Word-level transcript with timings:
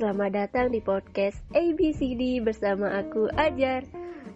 selamat 0.00 0.32
datang 0.32 0.72
di 0.72 0.80
podcast 0.80 1.44
ABCD 1.52 2.40
bersama 2.40 3.04
aku 3.04 3.28
Ajar. 3.36 3.84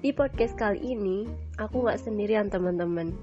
Di 0.04 0.12
podcast 0.12 0.52
kali 0.60 0.92
ini, 0.92 1.24
aku 1.56 1.88
nggak 1.88 2.04
sendirian 2.04 2.52
teman-teman. 2.52 3.16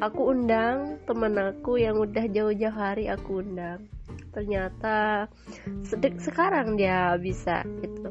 Aku 0.00 0.32
undang 0.32 0.96
teman 1.04 1.36
aku 1.36 1.76
yang 1.76 2.00
udah 2.00 2.24
jauh-jauh 2.32 2.72
hari 2.72 3.12
aku 3.12 3.44
undang. 3.44 3.84
Ternyata 4.32 5.28
sedek 5.84 6.16
sekarang 6.24 6.80
dia 6.80 7.20
bisa 7.20 7.60
gitu. 7.84 8.08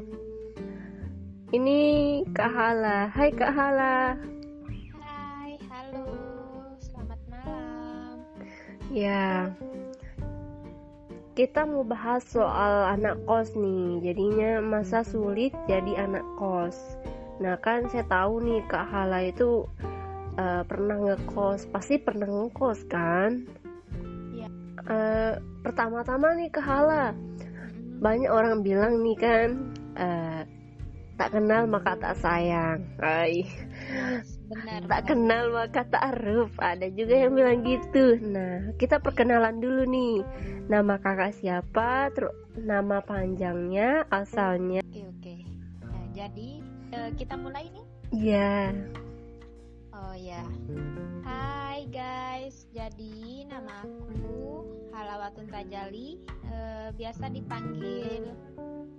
Ini 1.50 2.22
Kak 2.30 2.54
Hala. 2.54 3.10
Hai 3.10 3.34
Kak 3.34 3.50
Hala. 3.50 4.14
Hai, 5.02 5.58
halo, 5.66 6.06
selamat 6.78 7.18
malam. 7.26 8.14
Ya, 8.94 9.50
kita 11.38 11.62
mau 11.66 11.86
bahas 11.86 12.26
soal 12.26 12.90
anak 12.90 13.18
kos 13.26 13.54
nih. 13.54 14.10
Jadinya 14.10 14.58
masa 14.62 15.06
sulit 15.06 15.54
jadi 15.70 16.06
anak 16.08 16.24
kos. 16.36 16.76
Nah 17.40 17.56
kan 17.62 17.88
saya 17.88 18.04
tahu 18.10 18.42
nih 18.44 18.60
kak 18.68 18.86
Hala 18.90 19.30
itu 19.30 19.64
uh, 20.36 20.62
pernah 20.66 20.98
ngekos. 21.00 21.70
Pasti 21.70 21.96
pernah 21.96 22.28
ngekos 22.28 22.80
kan? 22.90 23.46
Uh, 24.80 25.36
pertama-tama 25.62 26.34
nih 26.34 26.50
kak 26.50 26.66
Hala. 26.66 27.14
Banyak 28.00 28.30
orang 28.32 28.64
bilang 28.64 29.04
nih 29.04 29.16
kan 29.20 29.48
uh, 29.96 30.40
tak 31.20 31.36
kenal 31.36 31.68
maka 31.68 31.96
tak 32.00 32.16
sayang. 32.18 32.84
Ay. 33.00 33.44
Benar. 34.50 34.82
tak 34.90 35.02
kenal 35.06 35.54
maka 35.54 35.86
tak 35.86 36.02
aruf 36.10 36.50
ada 36.58 36.90
juga 36.90 37.14
yang 37.14 37.38
bilang 37.38 37.62
gitu 37.62 38.18
nah 38.18 38.74
kita 38.82 38.98
perkenalan 38.98 39.62
dulu 39.62 39.86
nih 39.86 40.26
nama 40.66 40.98
kakak 40.98 41.38
siapa 41.38 42.10
terus 42.10 42.34
nama 42.58 42.98
panjangnya 42.98 44.02
asalnya 44.10 44.82
Oke, 44.90 45.06
oke. 45.06 45.34
Nah, 45.86 46.04
jadi 46.10 46.50
eh, 46.90 47.10
kita 47.14 47.38
mulai 47.38 47.70
nih. 47.70 47.86
ya 48.10 48.74
Oh 49.90 50.14
ya. 50.16 50.42
Hai 51.22 51.86
guys, 51.86 52.66
jadi 52.72 53.46
nama 53.46 53.86
aku 53.86 54.66
Halawatun 54.90 55.46
Tajali. 55.46 56.18
Eh, 56.48 56.88
biasa 56.96 57.30
dipanggil 57.30 58.34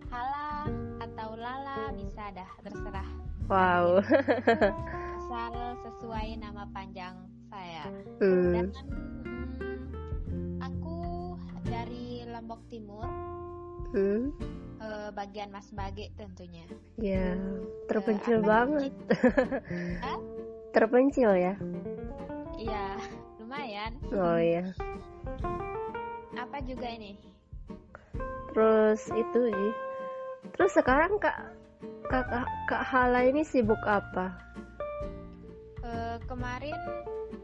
Hala 0.08 0.72
atau 1.04 1.36
Lala 1.36 1.92
bisa 1.92 2.32
dah 2.32 2.48
terserah. 2.64 3.10
wow 3.50 4.00
Asal 5.32 5.80
sesuai 5.88 6.44
nama 6.44 6.68
panjang 6.76 7.16
saya. 7.48 7.88
hmm, 8.20 8.52
Dan 8.52 8.68
mm, 10.28 10.60
aku 10.60 11.00
dari 11.64 12.28
Lombok 12.28 12.60
Timur, 12.68 13.08
hmm, 13.96 14.28
eh, 14.84 15.10
bagian 15.16 15.48
Mas 15.56 15.72
Bage 15.72 16.12
tentunya. 16.20 16.68
ya 17.00 17.40
terpencil 17.88 18.44
apa 18.44 18.48
banget. 18.52 18.92
terpencil 20.76 21.32
ya? 21.32 21.56
Iya, 22.60 23.00
lumayan. 23.40 23.96
oh 24.12 24.36
ya 24.36 24.68
Apa 26.36 26.60
juga 26.68 26.92
ini? 26.92 27.16
terus 28.52 29.08
itu 29.16 29.40
sih. 29.48 29.72
Terus 30.60 30.76
sekarang 30.76 31.16
kak 31.24 31.56
kakak 32.12 32.44
kak 32.68 32.84
Hala 32.84 33.24
ini 33.24 33.48
sibuk 33.48 33.80
apa 33.88 34.51
kemarin 36.32 36.76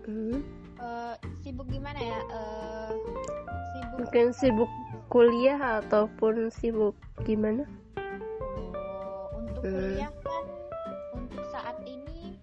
hmm, 0.07 0.39
eh, 0.79 1.15
sibuk 1.43 1.67
gimana 1.67 1.99
ya? 1.99 2.19
Eh, 2.23 2.91
sibuk 3.75 3.97
mungkin 3.99 4.25
sibuk 4.31 4.71
kuliah 5.11 5.83
ataupun 5.83 6.47
sibuk 6.47 6.95
gimana 7.27 7.67
oh, 7.99 9.43
untuk 9.43 9.67
Hmm. 9.67 9.75
kuliah 9.75 10.11
kan 10.23 10.43
untuk 11.19 11.43
saat 11.51 11.75
ini 11.83 12.39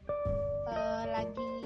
eh, 0.69 1.05
lagi 1.09 1.57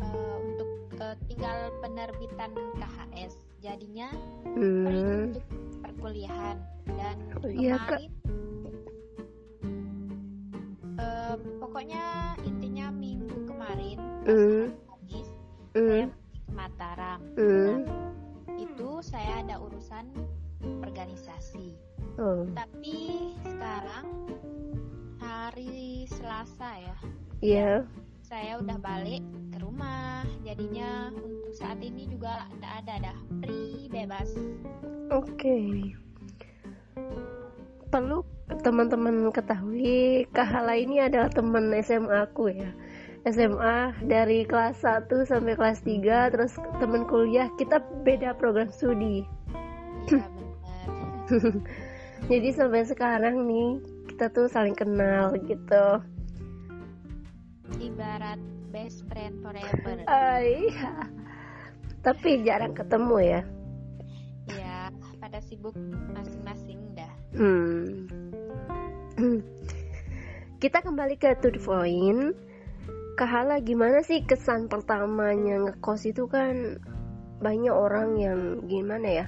eh, 0.00 0.34
untuk 0.40 0.70
eh, 0.96 1.16
tinggal 1.28 1.68
penerbitan 1.84 2.50
KHS. 2.80 3.36
Jadinya 3.64 4.12
hmm. 4.56 5.32
untuk 5.32 5.44
perkuliahan 5.84 6.56
dan 6.84 7.16
Oh, 7.44 7.48
iya, 7.48 7.76
Kak. 7.80 8.00
kemarin 8.00 8.24
pokoknya 11.74 12.38
intinya 12.46 12.86
minggu 12.94 13.23
kemarin 13.64 13.96
saya 13.96 14.68
pergi 14.92 15.20
ke 15.72 15.88
Mataram 16.52 17.20
Hmm. 17.40 17.80
itu 18.60 18.88
saya 19.00 19.40
ada 19.40 19.56
urusan 19.56 20.04
organisasi 20.84 21.72
Oh, 22.20 22.44
tapi 22.52 23.32
sekarang 23.42 24.06
hari 25.16 26.04
Selasa 26.12 26.70
ya 26.76 26.96
iya. 27.40 27.72
saya 28.20 28.60
udah 28.60 28.76
balik 28.84 29.24
ke 29.48 29.58
rumah 29.58 30.28
jadinya 30.44 31.08
untuk 31.16 31.56
saat 31.56 31.80
ini 31.80 32.04
juga 32.06 32.44
tidak 32.60 32.72
ada 32.84 32.94
dah 33.10 33.16
free 33.40 33.88
bebas 33.88 34.28
Oke. 35.12 35.92
Perlu 37.92 38.24
teman-teman 38.64 39.30
ketahui, 39.30 40.26
Kak 40.32 40.48
Hala 40.48 40.74
ini 40.74 40.98
adalah 40.98 41.28
teman 41.30 41.70
SMA 41.84 42.24
aku 42.24 42.50
ya. 42.50 42.72
SMA 43.24 43.96
dari 44.04 44.44
kelas 44.44 44.84
1 44.84 45.08
sampai 45.24 45.56
kelas 45.56 45.80
3 45.80 46.32
terus 46.32 46.52
teman 46.76 47.08
kuliah 47.08 47.48
kita 47.56 47.80
beda 48.04 48.36
program 48.36 48.68
studi. 48.68 49.24
ya 50.12 50.24
benar 50.28 51.56
Jadi 52.24 52.48
sampai 52.56 52.84
sekarang 52.84 53.48
nih 53.48 53.80
kita 54.12 54.28
tuh 54.32 54.48
saling 54.48 54.76
kenal 54.76 55.32
gitu. 55.44 56.00
ibarat 57.80 58.38
best 58.70 59.02
friend 59.08 59.40
forever 59.40 59.96
Ay. 60.04 60.68
Tapi 62.04 62.44
jarang 62.44 62.76
ketemu 62.76 63.16
ya. 63.20 63.40
ya 64.52 64.92
pada 65.16 65.40
sibuk 65.40 65.72
masing-masing 66.12 66.76
dah 66.92 67.08
Hmm. 67.34 68.06
Kita 70.62 70.80
kembali 70.84 71.18
ke 71.18 71.34
to 71.42 71.50
the 71.50 71.58
point. 71.58 72.36
Kahala 73.14 73.62
gimana 73.62 74.02
sih 74.02 74.26
kesan 74.26 74.66
pertamanya 74.66 75.62
ngekos 75.70 76.10
itu? 76.10 76.26
Kan 76.26 76.82
banyak 77.38 77.70
orang 77.70 78.18
yang 78.18 78.40
gimana 78.66 79.06
ya 79.06 79.26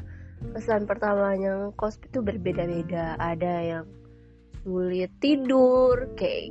kesan 0.55 0.91
pertamanya 0.91 1.71
ngekos 1.71 2.03
itu 2.03 2.19
berbeda-beda. 2.19 3.15
Ada 3.19 3.55
yang 3.63 3.87
sulit 4.67 5.15
tidur 5.23 6.11
kayak 6.19 6.51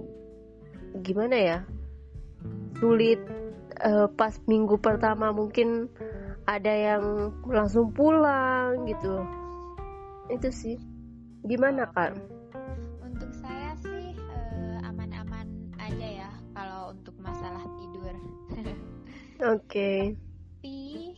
gimana 1.03 1.35
ya 1.35 1.57
sulit 2.79 3.19
eh, 3.84 4.07
pas 4.16 4.31
minggu 4.47 4.79
pertama 4.79 5.35
mungkin 5.35 5.91
ada 6.47 6.72
yang 6.72 7.35
langsung 7.44 7.91
pulang 7.91 8.88
gitu. 8.88 9.28
Itu 10.31 10.50
sih. 10.56 10.78
Gimana 11.46 11.91
kak 11.91 12.34
oke. 19.41 19.91
Tapi 20.66 21.13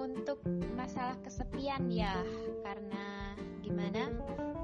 untuk 0.00 0.42
masalah 0.74 1.14
kesepian 1.22 1.86
ya 1.92 2.18
karena 2.66 3.36
gimana 3.62 4.10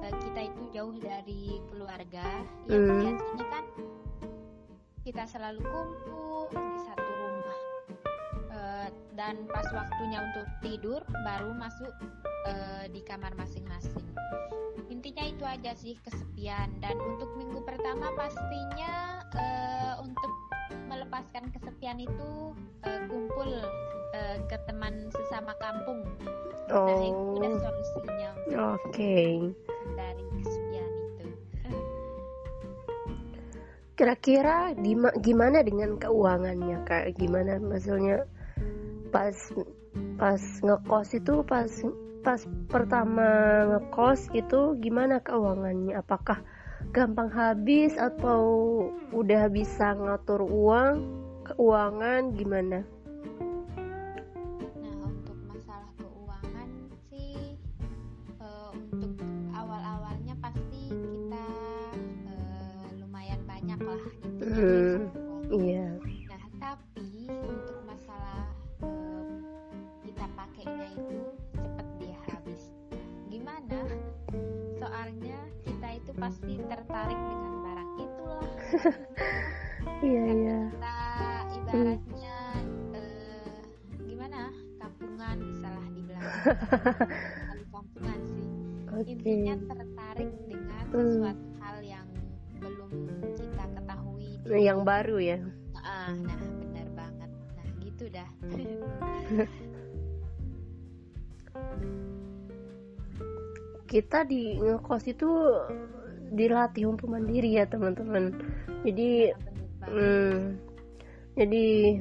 eh, 0.02 0.14
kita 0.26 0.40
itu 0.50 0.62
jauh 0.74 0.96
dari 0.98 1.62
keluarga. 1.70 2.42
Yang 2.66 2.82
Hmm. 2.82 2.98
biasanya 2.98 3.46
kan 3.52 3.64
kita 5.06 5.22
selalu 5.30 5.62
kumpul 5.62 6.50
di 6.50 6.78
satu 6.82 7.10
rumah. 7.22 7.60
Eh, 8.50 8.88
dan 9.14 9.46
pas 9.46 9.68
waktunya 9.70 10.18
untuk 10.18 10.46
tidur 10.64 11.00
baru 11.22 11.54
masuk 11.54 11.94
eh, 12.50 12.90
di 12.90 13.04
kamar 13.06 13.34
masing-masing. 13.38 14.02
Intinya 14.90 15.24
itu 15.30 15.44
aja 15.46 15.78
sih 15.78 15.94
kesepian. 16.02 16.74
Dan 16.82 16.98
untuk 16.98 17.30
minggu 17.38 17.62
pertama 17.62 18.10
pastinya 18.18 19.22
untuk 20.00 20.32
kesepian 21.56 21.96
itu 21.96 22.52
eh, 22.84 23.00
kumpul 23.08 23.48
eh, 24.12 24.36
ke 24.44 24.60
teman 24.68 25.08
sesama 25.08 25.56
kampung. 25.56 26.04
Nah 26.68 27.00
itu 27.00 27.40
udah 27.40 27.48
oh 27.48 27.60
solusinya 27.64 28.30
oke. 28.76 29.16
dari 29.96 30.24
kesepian 30.36 30.90
itu. 30.92 31.26
Kira-kira 33.96 34.76
gimana 35.24 35.64
dengan 35.64 35.96
keuangannya 35.96 36.84
kak? 36.84 37.16
Gimana 37.16 37.56
maksudnya 37.56 38.28
pas 39.08 39.32
pas 40.20 40.42
ngekos 40.60 41.08
itu 41.16 41.40
pas 41.48 41.72
pas 42.20 42.40
pertama 42.68 43.24
ngekos 43.72 44.28
itu 44.36 44.76
gimana 44.84 45.24
keuangannya? 45.24 45.96
Apakah 45.96 46.44
gampang 46.92 47.32
habis 47.32 47.96
atau 47.96 48.44
udah 49.16 49.48
bisa 49.48 49.96
ngatur 49.96 50.44
uang 50.44 51.24
keuangan 51.46 52.34
gimana? 52.34 52.82
Nah, 54.82 54.96
untuk 55.06 55.38
masalah 55.46 55.90
keuangan 55.94 56.68
sih 57.06 57.54
uh, 58.42 58.74
untuk 58.74 59.14
awal-awalnya 59.54 60.34
pasti 60.42 60.90
kita 60.90 61.46
uh, 62.26 62.86
lumayan 62.98 63.38
banyak 63.46 63.78
lah 63.78 64.02
intinya. 64.26 64.58
Hmm, 64.58 64.98
iya. 65.54 65.86
Nah, 66.26 66.42
tapi 66.58 67.30
untuk 67.30 67.78
masalah 67.86 68.50
uh, 68.82 69.38
kita 70.02 70.26
pakainya 70.34 70.86
itu 70.98 71.18
cepat 71.54 71.86
dihabis. 72.02 72.62
Gimana? 73.30 73.80
Soalnya 74.82 75.38
kita 75.62 75.88
itu 75.94 76.10
pasti 76.18 76.58
tertarik 76.66 77.20
dengan 77.30 77.54
barang 77.62 77.90
itulah. 78.02 78.50
iya, 80.06 80.22
kan 80.26 80.36
iya. 80.36 80.58
Kita 80.66 81.15
ibaratnya 81.76 82.36
eh, 82.96 83.60
gimana? 84.00 84.48
Kampungan 84.80 85.36
bisalah 85.44 85.86
dibilang. 85.92 86.24
Kampungan 87.74 88.18
sih. 88.24 88.46
Oke. 88.96 89.12
Intinya 89.12 89.54
tertarik 89.60 90.30
dengan 90.48 90.84
Hmm. 90.86 91.02
sesuatu 91.04 91.46
hal 91.60 91.76
yang 91.84 92.06
belum 92.56 92.90
kita 93.36 93.64
ketahui 93.76 94.30
yang 94.56 94.80
baru 94.86 95.16
ya? 95.20 95.38
Ah, 95.76 96.14
nah 96.16 96.40
benar 96.56 96.88
banget. 96.96 97.30
Nah 97.52 97.66
gitu 97.84 98.04
dah. 98.08 98.28
Kita 103.86 104.26
di 104.26 104.58
ngekos 104.58 105.04
itu 105.06 105.30
dilatih 106.34 106.90
untuk 106.90 107.06
mandiri 107.06 107.54
ya 107.54 107.64
teman-teman. 107.70 108.34
Jadi 108.82 109.30
banget. 109.30 109.94
hmm, 109.94 110.38
jadi 111.36 112.00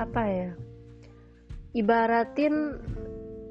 apa 0.00 0.22
ya? 0.24 0.50
Ibaratin 1.76 2.80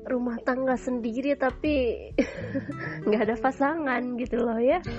rumah 0.09 0.41
tangga 0.41 0.73
sendiri 0.75 1.37
tapi 1.37 2.09
nggak 3.05 3.21
ada 3.29 3.35
pasangan 3.37 4.17
gitu 4.17 4.41
loh 4.41 4.59
ya. 4.59 4.81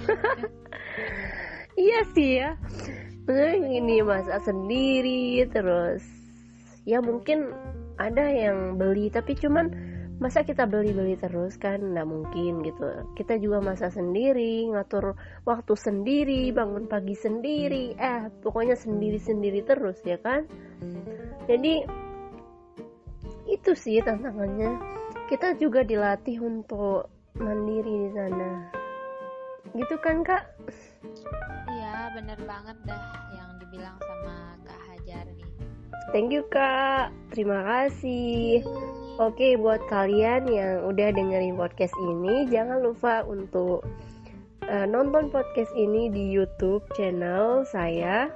Iya 1.72 2.04
sih 2.12 2.36
ya. 2.36 2.52
Ini 3.56 4.04
masak 4.04 4.44
sendiri 4.44 5.40
terus 5.48 6.04
ya 6.84 7.00
mungkin 7.00 7.48
ada 7.96 8.28
yang 8.28 8.76
beli 8.76 9.08
tapi 9.08 9.32
cuman 9.38 9.72
masa 10.22 10.46
kita 10.46 10.70
beli-beli 10.70 11.18
terus 11.18 11.58
kan? 11.58 11.82
Nggak 11.82 12.06
mungkin 12.06 12.62
gitu. 12.62 12.86
Kita 13.18 13.34
juga 13.42 13.58
masak 13.58 13.98
sendiri 13.98 14.70
ngatur 14.70 15.18
waktu 15.42 15.74
sendiri 15.74 16.54
bangun 16.54 16.86
pagi 16.86 17.18
sendiri. 17.18 17.98
Eh 17.98 18.30
pokoknya 18.46 18.78
sendiri-sendiri 18.78 19.66
terus 19.66 19.98
ya 20.06 20.22
kan? 20.22 20.46
Jadi 21.50 21.82
itu 23.50 23.70
sih 23.74 23.98
tantangannya. 23.98 24.78
Kita 25.26 25.58
juga 25.58 25.82
dilatih 25.82 26.38
untuk 26.38 27.10
mandiri 27.42 28.06
di 28.06 28.10
sana. 28.14 28.70
Gitu 29.74 29.96
kan 29.98 30.22
kak? 30.22 30.46
Iya 31.66 32.14
benar 32.14 32.38
banget 32.46 32.78
dah 32.86 33.04
yang 33.34 33.50
dibilang 33.58 33.98
sama 33.98 34.54
kak 34.62 34.80
Hajar 34.86 35.26
nih. 35.34 35.50
Thank 36.14 36.30
you 36.30 36.46
kak. 36.46 37.10
Terima 37.34 37.66
kasih 37.66 38.62
Oke, 39.22 39.54
buat 39.54 39.78
kalian 39.86 40.50
yang 40.50 40.82
udah 40.82 41.14
dengerin 41.14 41.54
podcast 41.54 41.94
ini, 42.02 42.50
jangan 42.50 42.82
lupa 42.82 43.22
untuk 43.22 43.86
uh, 44.66 44.82
nonton 44.82 45.30
podcast 45.30 45.70
ini 45.78 46.10
di 46.10 46.26
YouTube 46.26 46.82
channel 46.98 47.62
saya. 47.62 48.26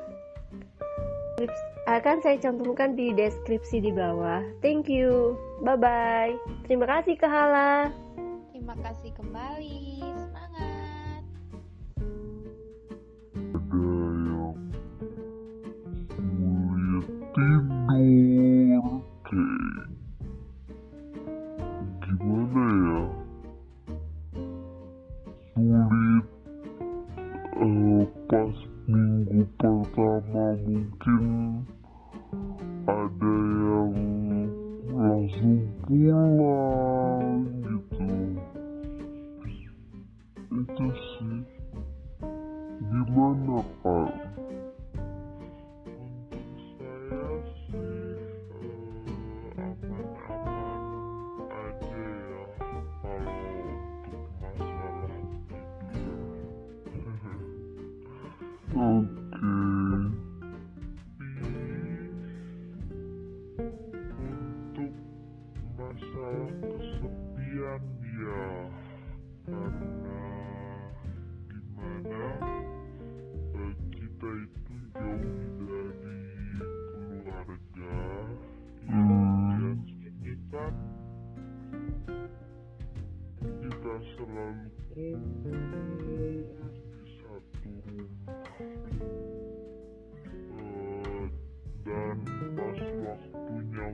Akan 1.91 2.23
saya 2.23 2.39
cantumkan 2.39 2.95
di 2.95 3.11
deskripsi 3.11 3.83
di 3.83 3.91
bawah. 3.91 4.47
Thank 4.63 4.87
you. 4.87 5.35
Bye 5.67 5.75
bye. 5.75 6.35
Terima 6.71 6.87
kasih 6.87 7.19
Kak 7.19 7.35
Hala. 7.35 7.91
terima 8.67 8.83
kasih 8.83 9.15
kembali 9.15 9.96
itu 40.57 40.87
sih 40.97 41.41
gimana 42.81 43.61
kak 43.85 44.26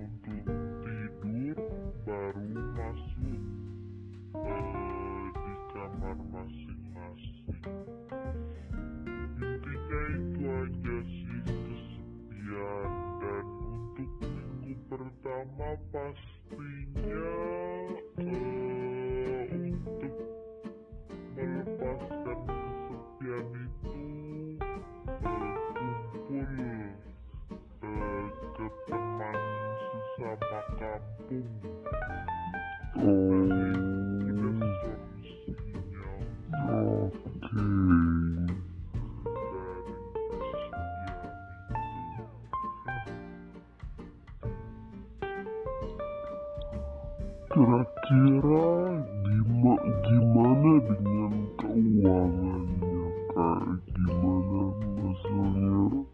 untuk 0.02 0.46
tidur 1.22 1.58
baru 2.02 2.58
masuk 2.74 3.42
eh, 4.34 5.26
di 5.30 5.54
kamar 5.70 6.18
masing-masing. 6.26 7.62
Intinya 9.38 10.02
itu 10.10 10.42
aja 10.42 10.96
sih 11.06 11.38
kesepian 11.46 12.90
dan 13.22 13.46
untuk 13.46 14.10
minggu 14.26 14.74
pertama 14.90 15.70
pastinya 15.94 17.51
Kira-kira 47.52 48.68
gima, 49.28 49.74
gimana 50.08 50.72
dengan 50.88 51.32
keuangannya? 51.60 53.04
Kayak 53.32 53.76
gimana 53.92 54.60
maksudnya 54.96 56.08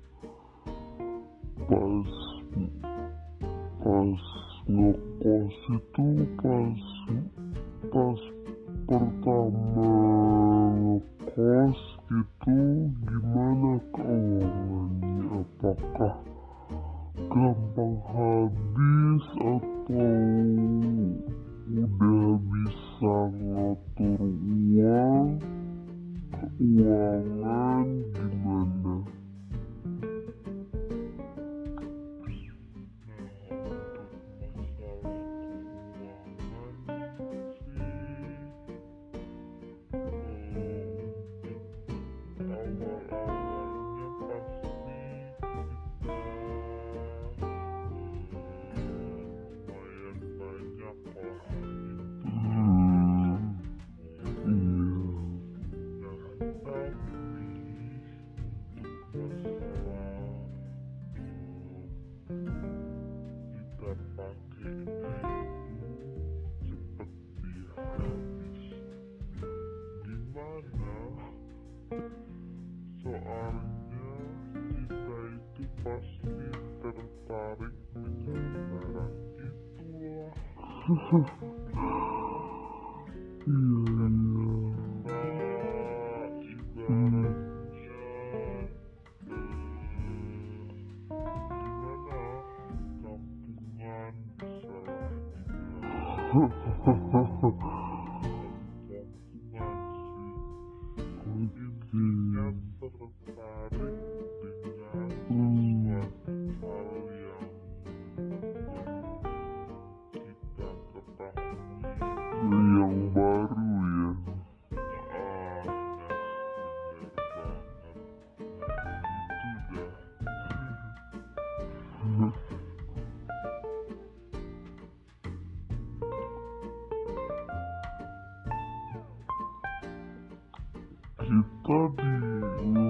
Iya, 80.88 81.47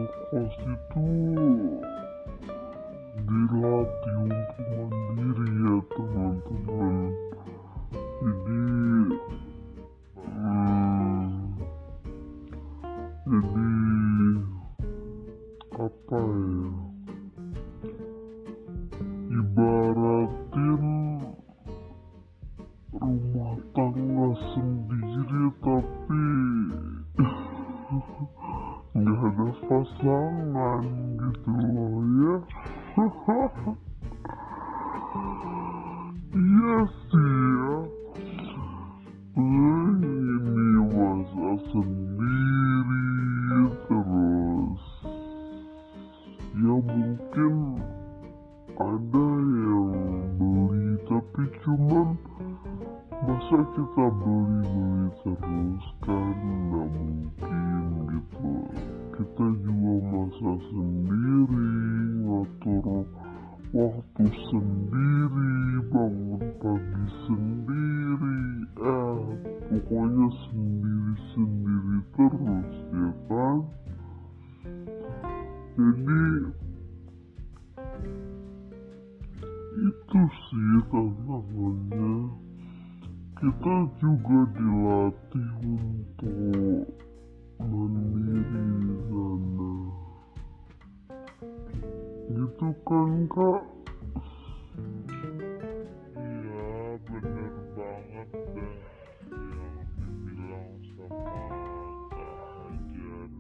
ngekos 0.09 0.57
itu 0.65 1.07
dilatih 3.29 4.17
untuk 4.25 4.67
mandiri 4.73 5.49
ya 5.61 5.75
teman-teman. 5.93 6.95
Jadi 8.19 8.63
ada 29.79 30.83
pasangan 32.99 33.88
masa 53.29 53.61
kita 53.77 54.05
beli-beli 54.25 55.13
terus 55.21 55.87
kan? 56.01 56.33
Nggak 56.33 56.87
mungkin 56.97 57.65
gitu. 58.09 58.53
Kita 59.13 59.47
juga 59.61 59.95
masa 60.09 60.53
sendiri 60.73 61.69
ngatur 62.25 63.05
waktu 63.77 64.25
sendiri 64.49 65.53
bangun 65.93 66.41
pagi 66.57 67.05
sendiri. 67.29 68.41
Ah 68.81 69.21
pokoknya 69.69 70.27
sendiri-sendiri 70.49 71.97
terus 72.17 72.77
ya 72.97 73.11
kan? 73.29 73.59
Jadi 75.77 76.25
itu 79.79 80.21
sih 80.49 80.81
tantangannya 80.89 82.48
kita 83.39 83.77
juga 84.03 84.39
dilatih 84.51 85.51
untuk 85.63 86.91
mandiri 87.63 88.67
di 88.83 88.95
sana. 89.07 89.71
Gitu 92.35 92.69
kan 92.83 93.11
kak? 93.31 93.63
Iya 96.19 96.99
bener 97.07 97.55
banget 97.79 98.29
dah 98.59 98.75
yang 99.31 99.87
dibilang 100.03 100.75
sama 100.99 101.47
kak 102.11 102.43
Hajar. 102.59 103.31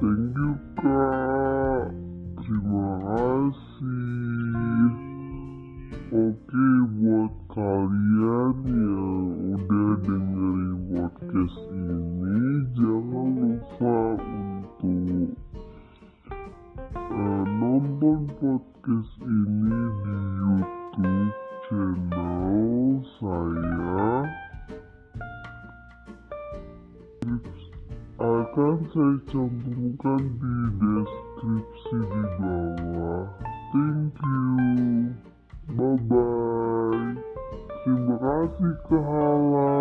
Thank 0.00 0.32
you 0.40 0.50
kak 0.80 1.31
akan 28.52 28.84
saya 28.92 29.16
cantumkan 29.32 30.20
di 30.36 30.52
deskripsi 30.76 31.98
di 32.04 32.22
bawah. 32.36 33.24
Thank 33.72 34.20
you. 34.20 35.16
Bye 35.72 35.96
bye. 36.04 37.16
Terima 37.80 38.16
kasih 38.20 38.72
ke 38.92 38.98
Hala. 39.00 39.72